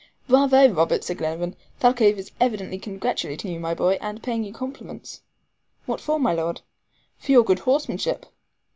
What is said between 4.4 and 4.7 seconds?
you